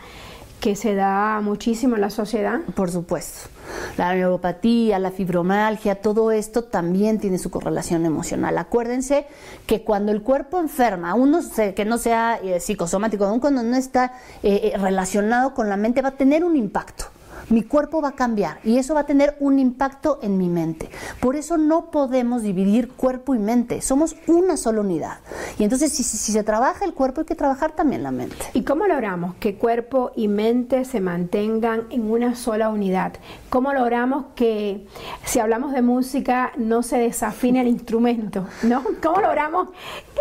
Que 0.68 0.76
se 0.76 0.96
da 0.96 1.40
muchísimo 1.40 1.96
en 1.96 2.02
la 2.02 2.10
sociedad? 2.10 2.60
Por 2.76 2.92
supuesto. 2.92 3.48
La 3.96 4.14
neuropatía, 4.14 5.00
la 5.00 5.12
fibromialgia, 5.12 6.02
todo 6.02 6.30
esto 6.30 6.66
también 6.66 7.20
tiene 7.20 7.38
su 7.38 7.50
correlación 7.50 8.06
emocional. 8.06 8.58
Acuérdense 8.58 9.28
que 9.66 9.84
cuando 9.84 10.12
el 10.12 10.22
cuerpo 10.24 10.60
enferma, 10.60 11.14
uno 11.14 11.40
que 11.74 11.86
no 11.86 11.98
sea 11.98 12.38
eh, 12.44 12.60
psicosomático, 12.60 13.24
aún 13.24 13.40
cuando 13.40 13.64
no 13.64 13.78
está 13.78 14.12
eh, 14.44 14.74
eh, 14.74 14.78
relacionado 14.78 15.54
con 15.54 15.70
la 15.70 15.78
mente, 15.78 16.02
va 16.02 16.10
a 16.10 16.18
tener 16.18 16.44
un 16.44 16.58
impacto 16.58 17.06
mi 17.50 17.64
cuerpo 17.64 18.02
va 18.02 18.10
a 18.10 18.16
cambiar 18.16 18.60
y 18.64 18.78
eso 18.78 18.94
va 18.94 19.02
a 19.02 19.06
tener 19.06 19.38
un 19.40 19.60
impacto 19.60 20.20
en 20.22 20.38
mi 20.38 20.50
mente. 20.50 20.90
Por 21.20 21.36
eso 21.36 21.58
no 21.58 21.92
podemos 21.92 22.42
dividir 22.42 22.92
cuerpo 22.92 23.36
y 23.36 23.40
mente, 23.40 23.82
somos 23.82 24.16
una 24.28 24.58
sola 24.58 24.82
unidad. 24.82 25.20
Y 25.58 25.64
entonces 25.64 25.92
si, 25.92 26.04
se 26.04 26.44
trabaja 26.44 26.86
el 26.86 26.94
cuerpo 26.94 27.22
hay 27.22 27.26
que 27.26 27.36
trabajar 27.36 27.72
también 27.72 28.04
la 28.04 28.12
mente. 28.12 28.38
¿Y 28.54 28.64
cómo 28.64 28.86
logramos 28.86 29.36
que 29.36 29.56
cuerpo 29.56 30.12
y 30.16 30.28
mente 30.28 30.86
se 30.86 31.00
mantengan 31.00 31.86
en 31.90 32.12
una 32.12 32.36
sola 32.36 32.70
unidad? 32.70 33.14
¿Cómo 33.50 33.74
logramos 33.74 34.26
que 34.36 34.86
si 35.24 35.40
hablamos 35.40 35.74
de 35.74 35.82
música 35.82 36.52
no 36.58 36.84
se 36.84 36.98
desafine 36.98 37.62
el 37.62 37.68
instrumento? 37.68 38.46
¿no? 38.64 38.84
¿Cómo 39.02 39.22
logramos 39.22 39.70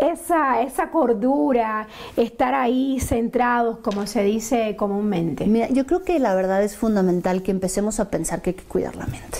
esa, 0.01 0.63
esa 0.63 0.91
cordura, 0.91 1.89
estar 2.17 2.55
ahí 2.55 3.01
centrados, 3.01 3.79
como 3.79 4.07
se 4.07 4.23
dice 4.23 4.77
comúnmente? 4.77 5.47
Mira, 5.47 5.69
yo 5.69 5.87
creo 5.87 6.03
que 6.03 6.19
la 6.19 6.35
verdad 6.35 6.63
es 6.63 6.77
fundamental 6.77 7.16
que 7.23 7.51
empecemos 7.51 8.01
a 8.01 8.11
pensar 8.11 8.43
que 8.43 8.51
hay 8.51 8.55
que 8.57 8.65
cuidar 8.65 8.97
la 8.97 9.07
mente. 9.07 9.39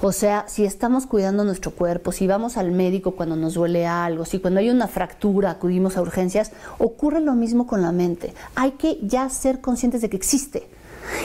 O 0.00 0.12
sea, 0.12 0.44
si 0.48 0.64
estamos 0.64 1.06
cuidando 1.06 1.44
nuestro 1.44 1.72
cuerpo, 1.72 2.12
si 2.12 2.26
vamos 2.26 2.56
al 2.56 2.72
médico 2.72 3.12
cuando 3.12 3.36
nos 3.36 3.54
duele 3.54 3.86
algo, 3.86 4.24
si 4.24 4.38
cuando 4.38 4.60
hay 4.60 4.70
una 4.70 4.88
fractura 4.88 5.50
acudimos 5.50 5.96
a 5.96 6.02
urgencias, 6.02 6.52
ocurre 6.78 7.20
lo 7.20 7.34
mismo 7.34 7.66
con 7.66 7.82
la 7.82 7.92
mente. 7.92 8.34
Hay 8.54 8.72
que 8.72 8.98
ya 9.02 9.28
ser 9.28 9.60
conscientes 9.60 10.00
de 10.00 10.08
que 10.08 10.16
existe 10.16 10.68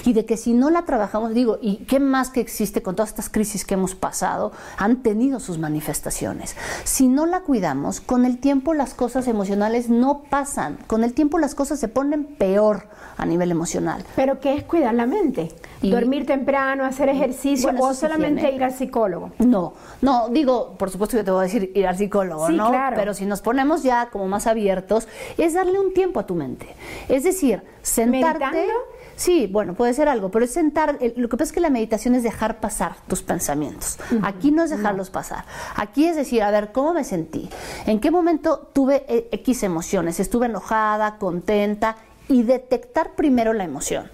y 0.03 0.13
de 0.13 0.25
que 0.25 0.37
si 0.37 0.53
no 0.53 0.69
la 0.69 0.83
trabajamos, 0.83 1.33
digo, 1.33 1.57
¿y 1.61 1.77
qué 1.85 1.99
más 1.99 2.29
que 2.29 2.41
existe 2.41 2.81
con 2.81 2.95
todas 2.95 3.09
estas 3.09 3.29
crisis 3.29 3.65
que 3.65 3.75
hemos 3.75 3.95
pasado? 3.95 4.51
Han 4.77 5.01
tenido 5.03 5.39
sus 5.39 5.57
manifestaciones. 5.57 6.55
Si 6.83 7.07
no 7.07 7.25
la 7.25 7.41
cuidamos, 7.41 8.01
con 8.01 8.25
el 8.25 8.39
tiempo 8.39 8.73
las 8.73 8.93
cosas 8.93 9.27
emocionales 9.27 9.89
no 9.89 10.23
pasan, 10.29 10.77
con 10.87 11.03
el 11.03 11.13
tiempo 11.13 11.39
las 11.39 11.55
cosas 11.55 11.79
se 11.79 11.87
ponen 11.87 12.25
peor 12.25 12.87
a 13.17 13.25
nivel 13.25 13.51
emocional. 13.51 14.03
¿Pero 14.15 14.39
qué 14.39 14.55
es 14.55 14.63
cuidar 14.63 14.93
la 14.95 15.05
mente? 15.05 15.53
¿Dormir 15.91 16.25
temprano, 16.25 16.85
hacer 16.85 17.09
ejercicio 17.09 17.71
o 17.79 17.93
solamente 17.93 18.51
ir 18.51 18.63
al 18.63 18.73
psicólogo? 18.73 19.31
No, 19.39 19.73
no, 20.01 20.29
digo, 20.29 20.75
por 20.77 20.89
supuesto 20.89 21.17
que 21.17 21.23
te 21.23 21.31
voy 21.31 21.41
a 21.41 21.43
decir 21.43 21.71
ir 21.75 21.87
al 21.87 21.97
psicólogo, 21.97 22.49
¿no? 22.49 22.69
Claro. 22.69 22.95
Pero 22.95 23.13
si 23.13 23.25
nos 23.25 23.41
ponemos 23.41 23.83
ya 23.83 24.09
como 24.09 24.27
más 24.27 24.47
abiertos, 24.47 25.07
es 25.37 25.53
darle 25.53 25.79
un 25.79 25.93
tiempo 25.93 26.19
a 26.19 26.25
tu 26.25 26.35
mente. 26.35 26.67
Es 27.09 27.23
decir, 27.23 27.61
sentarte... 27.81 28.67
Sí, 29.15 29.47
bueno, 29.49 29.75
puede 29.75 29.93
ser 29.93 30.09
algo, 30.09 30.29
pero 30.29 30.43
es 30.43 30.51
sentar, 30.51 30.99
lo 31.15 31.29
que 31.29 31.37
pasa 31.37 31.45
es 31.45 31.51
que 31.53 31.61
la 31.61 31.69
meditación 31.69 32.15
es 32.15 32.23
dejar 32.23 32.59
pasar 32.59 32.97
tus 33.07 33.21
pensamientos. 33.21 33.97
Aquí 34.23 34.51
no 34.51 34.63
es 34.63 34.69
dejarlos 34.71 35.09
pasar. 35.09 35.45
Aquí 35.75 36.05
es 36.05 36.17
decir, 36.17 36.43
a 36.43 36.51
ver, 36.51 36.73
¿cómo 36.73 36.93
me 36.93 37.05
sentí? 37.05 37.49
¿En 37.85 38.01
qué 38.01 38.11
momento 38.11 38.69
tuve 38.73 39.05
eh, 39.07 39.29
X 39.31 39.63
emociones? 39.63 40.19
¿Estuve 40.19 40.47
enojada, 40.47 41.17
contenta? 41.17 41.95
Y 42.27 42.43
detectar 42.43 43.15
primero 43.15 43.53
la 43.53 43.63
emoción. 43.63 44.09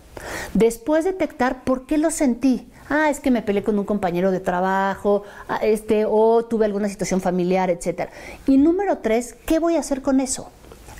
Después 0.53 1.05
detectar 1.05 1.63
por 1.63 1.86
qué 1.86 1.98
lo 1.98 2.12
sentí. 2.12 2.67
Ah, 2.89 3.10
es 3.10 3.20
que 3.22 3.31
me 3.31 3.41
peleé 3.41 3.63
con 3.63 3.79
un 3.79 3.86
compañero 3.86 4.31
de 4.31 4.41
trabajo, 4.41 5.24
ah, 5.48 5.60
este, 5.62 6.05
o 6.05 6.43
tuve 6.43 6.65
alguna 6.65 6.89
situación 6.89 7.22
familiar, 7.22 7.70
etcétera. 7.70 8.12
Y 8.46 8.58
número 8.58 8.98
tres, 8.98 9.36
¿qué 9.46 9.60
voy 9.60 9.77
a 9.77 9.79
hacer 9.79 10.01
con 10.01 10.20
eso? 10.20 10.50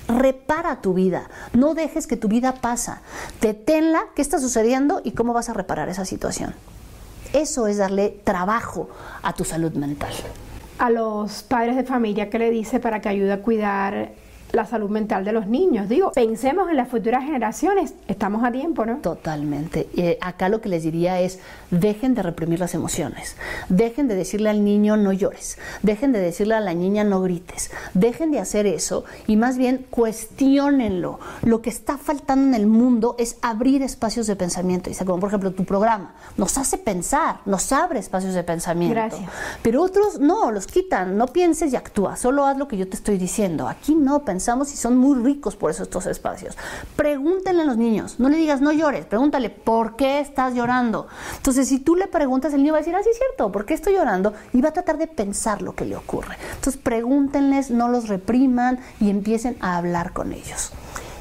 repara 0.08 0.80
tu 0.80 0.94
vida, 0.94 1.30
no 1.52 1.74
dejes 1.74 2.06
que 2.06 2.16
tu 2.16 2.28
vida 2.28 2.56
pasa, 2.56 3.02
deténla, 3.40 4.06
qué 4.14 4.20
está 4.22 4.38
sucediendo 4.40 5.00
y 5.04 5.12
cómo 5.12 5.32
vas 5.32 5.48
a 5.48 5.54
reparar 5.54 5.88
esa 5.88 6.04
situación. 6.04 6.54
Eso 7.32 7.66
es 7.66 7.78
darle 7.78 8.10
trabajo 8.24 8.90
a 9.22 9.32
tu 9.32 9.44
salud 9.44 9.72
mental. 9.72 10.12
A 10.78 10.90
los 10.90 11.42
padres 11.44 11.76
de 11.76 11.84
familia, 11.84 12.28
¿qué 12.28 12.38
le 12.38 12.50
dice 12.50 12.80
para 12.80 13.00
que 13.00 13.08
ayude 13.08 13.32
a 13.32 13.42
cuidar 13.42 14.12
la 14.52 14.66
salud 14.66 14.90
mental 14.90 15.24
de 15.24 15.32
los 15.32 15.46
niños. 15.46 15.88
Digo, 15.88 16.12
pensemos 16.12 16.68
en 16.68 16.76
las 16.76 16.88
futuras 16.88 17.24
generaciones, 17.24 17.94
estamos 18.06 18.44
a 18.44 18.52
tiempo, 18.52 18.84
¿no? 18.84 18.98
Totalmente. 18.98 19.88
Eh, 19.96 20.18
acá 20.20 20.48
lo 20.48 20.60
que 20.60 20.68
les 20.68 20.82
diría 20.82 21.20
es, 21.20 21.38
dejen 21.70 22.14
de 22.14 22.22
reprimir 22.22 22.60
las 22.60 22.74
emociones, 22.74 23.36
dejen 23.68 24.08
de 24.08 24.14
decirle 24.14 24.50
al 24.50 24.64
niño 24.64 24.96
no 24.96 25.12
llores, 25.12 25.58
dejen 25.82 26.12
de 26.12 26.20
decirle 26.20 26.54
a 26.54 26.60
la 26.60 26.74
niña 26.74 27.02
no 27.02 27.22
grites, 27.22 27.70
dejen 27.94 28.30
de 28.30 28.40
hacer 28.40 28.66
eso 28.66 29.04
y 29.26 29.36
más 29.36 29.56
bien 29.56 29.86
cuestionenlo. 29.90 31.18
Lo 31.42 31.62
que 31.62 31.70
está 31.70 31.96
faltando 31.96 32.48
en 32.48 32.54
el 32.54 32.66
mundo 32.66 33.16
es 33.18 33.38
abrir 33.40 33.82
espacios 33.82 34.26
de 34.26 34.36
pensamiento, 34.36 34.90
dice, 34.90 35.04
como 35.04 35.20
por 35.20 35.30
ejemplo 35.30 35.52
tu 35.52 35.64
programa, 35.64 36.14
nos 36.36 36.58
hace 36.58 36.76
pensar, 36.76 37.40
nos 37.46 37.72
abre 37.72 38.00
espacios 38.00 38.34
de 38.34 38.44
pensamiento. 38.44 38.94
Gracias. 38.94 39.30
Pero 39.62 39.82
otros 39.82 40.20
no, 40.20 40.50
los 40.50 40.66
quitan, 40.66 41.16
no 41.16 41.26
pienses 41.28 41.72
y 41.72 41.76
actúa, 41.76 42.16
solo 42.16 42.44
haz 42.44 42.58
lo 42.58 42.68
que 42.68 42.76
yo 42.76 42.86
te 42.86 42.96
estoy 42.96 43.16
diciendo. 43.16 43.66
Aquí 43.66 43.94
no 43.94 44.24
pensamos 44.24 44.41
y 44.72 44.76
son 44.76 44.96
muy 44.96 45.18
ricos 45.22 45.56
por 45.56 45.70
eso 45.70 45.82
estos 45.82 46.06
espacios. 46.06 46.56
Pregúntenle 46.96 47.62
a 47.62 47.64
los 47.64 47.76
niños, 47.76 48.18
no 48.18 48.28
le 48.28 48.36
digas 48.36 48.60
no 48.60 48.72
llores, 48.72 49.06
pregúntale 49.06 49.50
por 49.50 49.96
qué 49.96 50.20
estás 50.20 50.54
llorando. 50.54 51.06
Entonces, 51.36 51.68
si 51.68 51.78
tú 51.78 51.96
le 51.96 52.08
preguntas, 52.08 52.52
el 52.52 52.62
niño 52.62 52.72
va 52.72 52.78
a 52.78 52.80
decir, 52.80 52.94
ah, 52.94 53.00
es 53.00 53.16
cierto, 53.16 53.52
¿por 53.52 53.64
qué 53.64 53.74
estoy 53.74 53.94
llorando? 53.94 54.32
Y 54.52 54.60
va 54.60 54.70
a 54.70 54.72
tratar 54.72 54.98
de 54.98 55.06
pensar 55.06 55.62
lo 55.62 55.74
que 55.74 55.84
le 55.84 55.96
ocurre. 55.96 56.36
Entonces, 56.56 56.80
pregúntenles, 56.82 57.70
no 57.70 57.88
los 57.88 58.08
repriman 58.08 58.80
y 59.00 59.10
empiecen 59.10 59.56
a 59.60 59.76
hablar 59.76 60.12
con 60.12 60.32
ellos. 60.32 60.72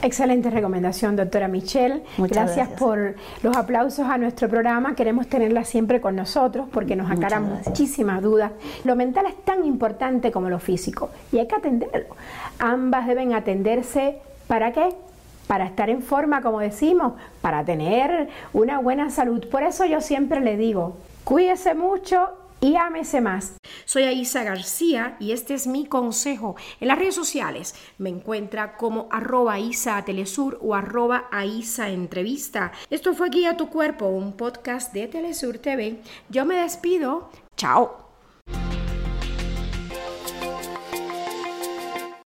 Excelente 0.03 0.49
recomendación, 0.49 1.15
doctora 1.15 1.47
Michelle. 1.47 2.01
Gracias, 2.17 2.67
por 2.69 3.15
los 3.43 3.55
aplausos 3.55 4.07
a 4.07 4.17
nuestro 4.17 4.49
programa. 4.49 4.95
Queremos 4.95 5.27
tenerla 5.27 5.63
siempre 5.63 6.01
con 6.01 6.15
nosotros 6.15 6.67
porque 6.71 6.95
nos 6.95 7.11
aclaran 7.11 7.61
muchísimas 7.63 8.21
dudas. 8.23 8.51
Lo 8.83 8.95
mental 8.95 9.27
es 9.27 9.35
tan 9.45 9.63
importante 9.63 10.31
como 10.31 10.49
lo 10.49 10.57
físico 10.57 11.11
y 11.31 11.37
hay 11.37 11.47
que 11.47 11.55
atenderlo. 11.55 12.15
Ambas 12.57 13.05
deben 13.05 13.33
atenderse. 13.33 14.17
¿Para 14.47 14.71
qué? 14.71 14.89
Para 15.45 15.65
estar 15.65 15.89
en 15.91 16.01
forma, 16.01 16.41
como 16.41 16.59
decimos, 16.59 17.13
para 17.41 17.63
tener 17.63 18.29
una 18.53 18.79
buena 18.79 19.11
salud. 19.11 19.47
Por 19.49 19.61
eso 19.61 19.85
yo 19.85 20.01
siempre 20.01 20.39
le 20.39 20.57
digo, 20.57 20.97
cuídese 21.23 21.75
mucho 21.75 22.40
y 22.61 22.75
ámese 22.75 23.19
más. 23.19 23.55
Soy 23.85 24.03
Aisa 24.03 24.43
García 24.43 25.17
y 25.19 25.31
este 25.31 25.55
es 25.55 25.67
mi 25.67 25.85
consejo. 25.85 26.55
En 26.79 26.87
las 26.87 26.97
redes 26.97 27.15
sociales 27.15 27.75
me 27.97 28.09
encuentra 28.09 28.77
como 28.77 29.07
arroba 29.11 29.59
Isa 29.59 30.03
Telesur 30.05 30.59
o 30.61 30.75
arroba 30.75 31.27
Aisa 31.31 31.89
Entrevista. 31.89 32.71
Esto 32.89 33.13
fue 33.13 33.29
Guía 33.29 33.57
tu 33.57 33.69
Cuerpo, 33.69 34.05
un 34.05 34.33
podcast 34.33 34.93
de 34.93 35.07
Telesur 35.07 35.57
TV. 35.57 36.01
Yo 36.29 36.45
me 36.45 36.55
despido. 36.55 37.29
Chao. 37.57 38.10